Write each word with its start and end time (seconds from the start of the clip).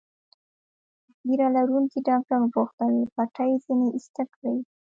ږیره 1.27 1.47
لرونکي 1.55 1.99
ډاکټر 2.07 2.37
وپوښتل: 2.41 2.93
پټۍ 3.15 3.51
ځینې 3.65 3.87
ایسته 3.95 4.23
کړي؟ 4.33 4.57